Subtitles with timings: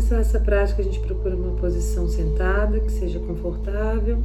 [0.00, 4.22] começar essa prática, a gente procura uma posição sentada que seja confortável,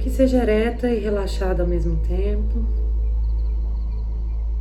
[0.00, 2.64] que seja ereta e relaxada ao mesmo tempo.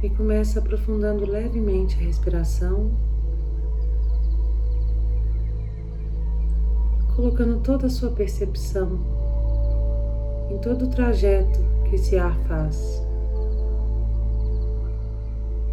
[0.04, 2.92] E começa aprofundando levemente a respiração,
[7.16, 9.00] colocando toda a sua percepção
[10.52, 13.02] em todo o trajeto que esse ar faz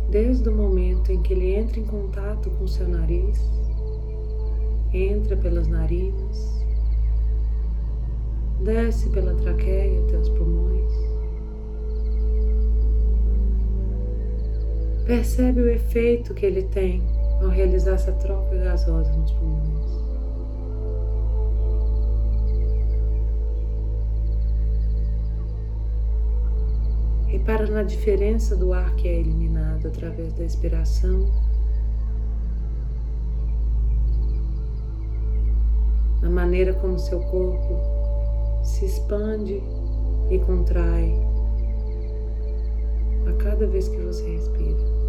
[0.08, 3.38] desde o momento em que ele entra em contato com seu nariz,
[4.92, 6.64] entra pelas narinas,
[8.62, 10.92] desce pela traqueia até os pulmões.
[15.04, 17.02] Percebe o efeito que ele tem
[17.40, 19.77] ao realizar essa troca gasosa nos pulmões.
[27.28, 31.30] Repara na diferença do ar que é eliminado através da expiração,
[36.22, 37.78] na maneira como seu corpo
[38.64, 39.62] se expande
[40.30, 41.14] e contrai
[43.26, 45.07] a cada vez que você respira.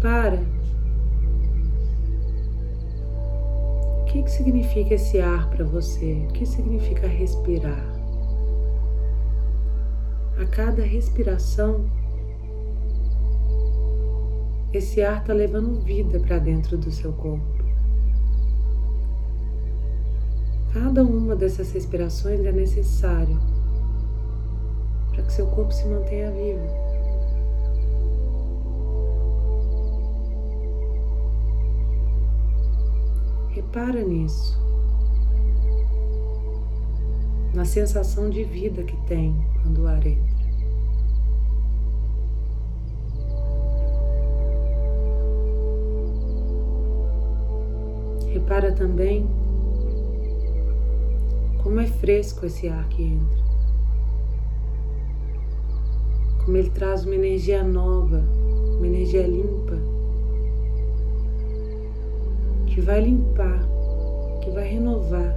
[0.00, 0.40] Repara
[4.00, 7.84] o que, que significa esse ar para você, o que significa respirar.
[10.40, 11.84] A cada respiração,
[14.72, 17.62] esse ar está levando vida para dentro do seu corpo.
[20.72, 23.38] Cada uma dessas respirações é necessário
[25.10, 26.89] para que seu corpo se mantenha vivo.
[33.72, 34.60] Repara nisso,
[37.54, 39.32] na sensação de vida que tem
[39.62, 40.24] quando o ar entra.
[48.32, 49.30] Repara também
[51.62, 53.38] como é fresco esse ar que entra.
[56.44, 58.20] Como ele traz uma energia nova,
[58.78, 59.89] uma energia limpa
[62.80, 63.60] que vai limpar,
[64.40, 65.36] que vai renovar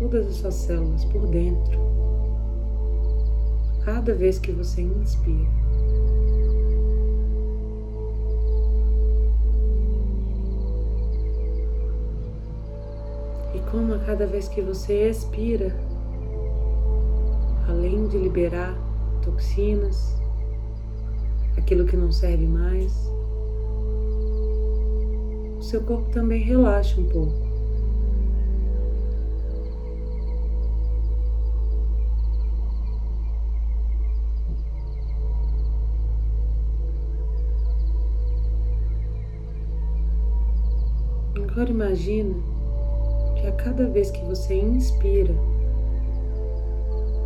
[0.00, 1.78] todas as suas células por dentro.
[3.84, 5.48] Cada vez que você inspira.
[13.54, 15.72] E como a cada vez que você expira,
[17.68, 18.76] além de liberar
[19.22, 20.20] toxinas,
[21.56, 23.08] aquilo que não serve mais,
[25.66, 27.44] seu corpo também relaxa um pouco.
[41.34, 42.34] Agora imagina
[43.34, 45.34] que a cada vez que você inspira,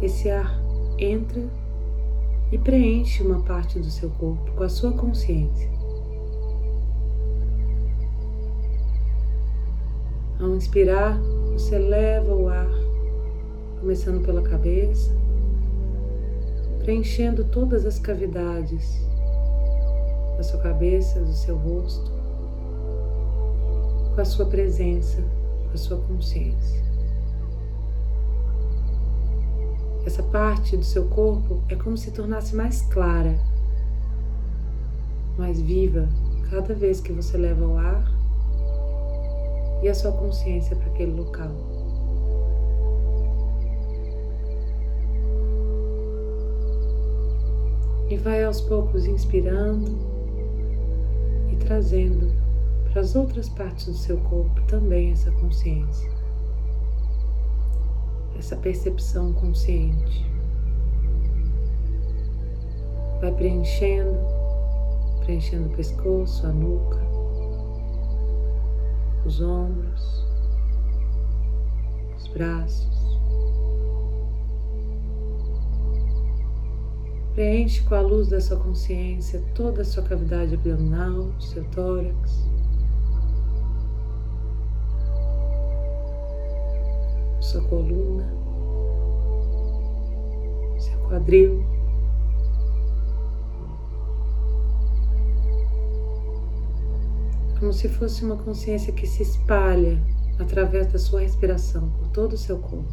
[0.00, 0.58] esse ar
[0.98, 1.42] entra
[2.50, 5.79] e preenche uma parte do seu corpo com a sua consciência.
[10.60, 11.18] Inspirar,
[11.52, 12.68] você leva o ar,
[13.80, 15.10] começando pela cabeça,
[16.80, 19.00] preenchendo todas as cavidades
[20.36, 22.12] da sua cabeça, do seu rosto,
[24.14, 25.22] com a sua presença,
[25.68, 26.84] com a sua consciência.
[30.04, 33.40] Essa parte do seu corpo é como se tornasse mais clara,
[35.38, 36.06] mais viva,
[36.50, 38.19] cada vez que você leva o ar
[39.82, 41.50] e a sua consciência para aquele local.
[48.08, 49.96] E vai aos poucos inspirando
[51.52, 52.32] e trazendo
[52.90, 56.10] para as outras partes do seu corpo também essa consciência,
[58.36, 60.28] essa percepção consciente.
[63.20, 64.18] Vai preenchendo,
[65.20, 67.09] preenchendo o pescoço, a nuca,
[69.30, 70.26] os ombros,
[72.16, 73.20] os braços.
[77.34, 82.44] Preenche com a luz da sua consciência toda a sua cavidade abdominal, seu tórax.
[87.40, 88.28] Sua coluna,
[90.76, 91.64] seu quadril.
[97.60, 100.02] Como se fosse uma consciência que se espalha
[100.38, 102.88] através da sua respiração por todo o seu corpo,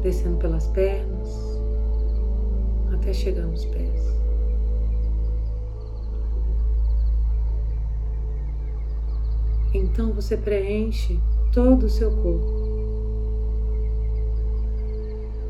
[0.00, 1.28] descendo pelas pernas
[2.92, 4.16] até chegar nos pés.
[9.74, 11.20] Então você preenche
[11.52, 12.68] todo o seu corpo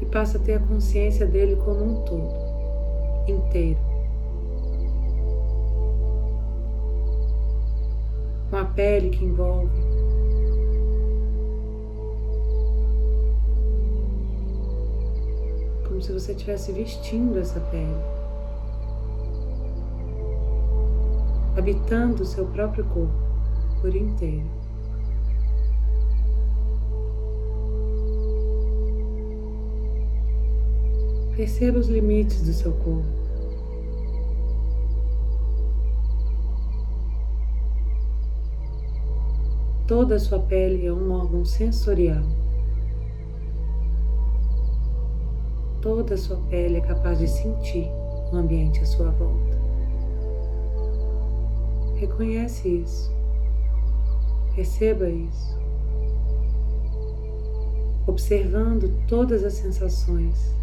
[0.00, 2.32] e passa a ter a consciência dele como um todo,
[3.28, 3.87] inteiro.
[8.50, 9.70] Com a pele que envolve.
[15.86, 17.94] Como se você estivesse vestindo essa pele.
[21.56, 23.12] Habitando o seu próprio corpo
[23.80, 24.46] por inteiro.
[31.36, 33.17] Perceba os limites do seu corpo.
[39.88, 42.22] Toda a sua pele é um órgão sensorial.
[45.80, 47.88] Toda a sua pele é capaz de sentir
[48.30, 49.58] o ambiente à sua volta.
[51.94, 53.10] Reconhece isso.
[54.54, 55.58] Perceba isso.
[58.06, 60.54] Observando todas as sensações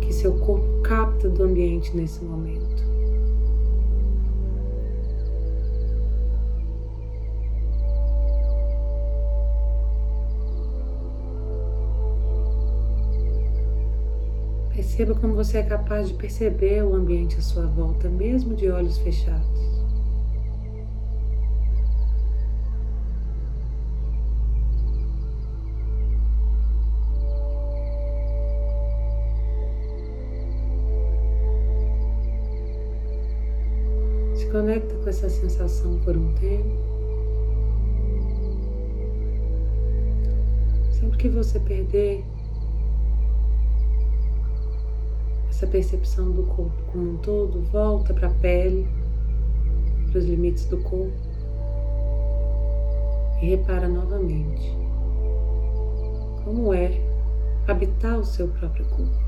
[0.00, 2.57] que seu corpo capta do ambiente nesse momento.
[14.98, 18.98] Perceba como você é capaz de perceber o ambiente à sua volta, mesmo de olhos
[18.98, 19.46] fechados.
[34.50, 36.70] conecta com essa sensação por um tempo.
[40.90, 42.24] Sempre que você perder
[45.58, 48.86] essa percepção do corpo como um todo, volta para a pele,
[50.08, 51.18] para os limites do corpo
[53.42, 54.72] e repara novamente
[56.44, 56.92] como é
[57.66, 59.18] habitar o seu próprio corpo,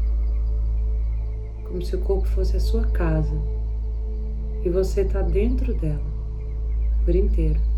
[1.64, 3.34] como se o corpo fosse a sua casa
[4.64, 6.00] e você está dentro dela
[7.04, 7.69] por inteiro.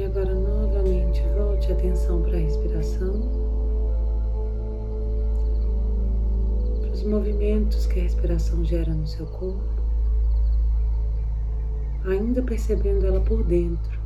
[0.00, 3.20] E agora novamente volte a atenção para a respiração,
[6.80, 9.62] para os movimentos que a respiração gera no seu corpo,
[12.06, 14.00] ainda percebendo ela por dentro,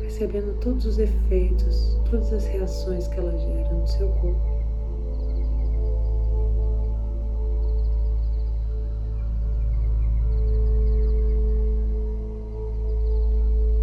[0.00, 4.49] percebendo todos os efeitos, todas as reações que ela gera no seu corpo.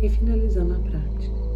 [0.01, 1.46] E finalizando a prática.